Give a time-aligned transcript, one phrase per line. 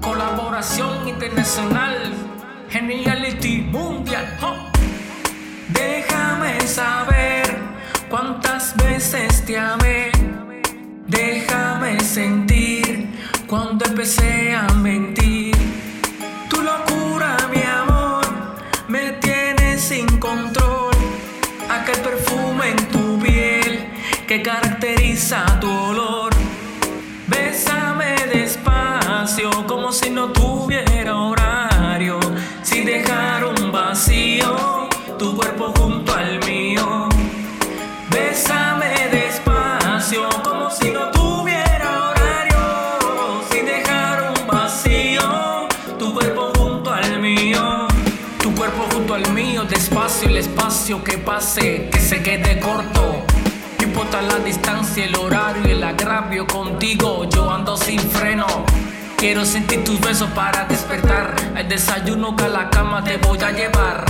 [0.00, 2.12] Colaboración internacional,
[2.68, 4.26] geniality mundial.
[5.68, 7.44] Déjame saber
[8.10, 10.10] cuántas veces te amé.
[11.06, 13.08] Déjame sentir
[13.46, 15.54] cuando empecé a mentir.
[16.50, 18.24] Tu locura, mi amor,
[18.88, 20.94] me tiene sin control.
[21.70, 23.88] Aquel perfume en tu piel
[24.26, 25.93] que caracteriza tu
[29.94, 32.18] si no tuviera horario.
[32.64, 37.08] Si dejar un vacío, tu cuerpo junto al mío.
[38.10, 42.58] Bésame despacio como si no tuviera horario.
[43.48, 47.86] Si dejar un vacío, tu cuerpo junto al mío.
[48.42, 53.22] Tu cuerpo junto al mío, despacio el espacio que pase, que se quede corto.
[53.80, 58.46] Importa la distancia, el horario y el agravio contigo, yo ando sin freno.
[59.24, 61.34] Quiero sentir tus besos para despertar.
[61.56, 64.04] El desayuno que a la cama te voy a llevar.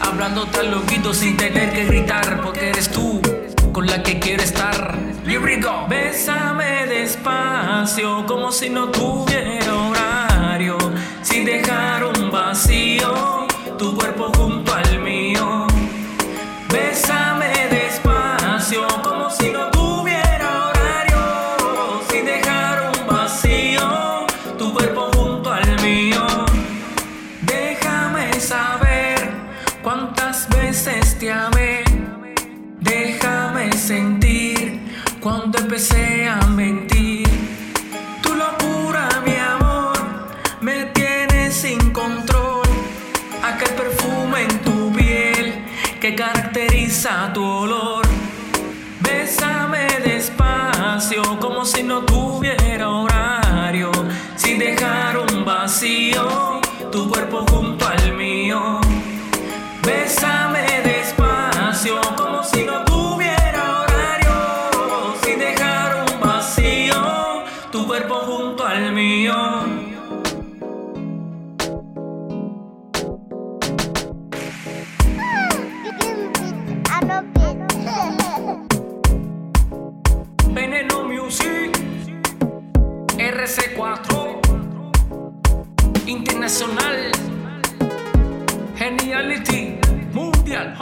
[0.00, 3.20] Hablándote al oído sin tener que gritar, porque eres tú
[3.72, 4.96] con la que quiero estar.
[5.26, 5.88] Here we go.
[5.88, 9.59] Bésame despacio, como si no tuviera
[33.90, 34.78] sentir
[35.18, 37.26] cuando empecé a mentir.
[38.22, 39.98] Tu locura, mi amor,
[40.60, 42.68] me tiene sin control.
[43.42, 45.64] Aquel perfume en tu piel
[46.00, 47.89] que caracteriza tu olor.
[83.30, 84.42] RC4
[86.06, 87.12] Internacional
[88.76, 89.78] Geniality
[90.12, 90.74] Mundial